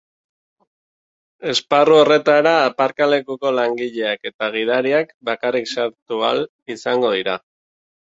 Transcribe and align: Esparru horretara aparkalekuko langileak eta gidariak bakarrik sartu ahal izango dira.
Esparru 1.53 1.97
horretara 2.05 2.55
aparkalekuko 2.71 3.53
langileak 3.59 4.33
eta 4.33 4.51
gidariak 4.59 5.15
bakarrik 5.33 5.73
sartu 5.79 6.23
ahal 6.33 6.47
izango 6.79 7.17
dira. 7.21 7.43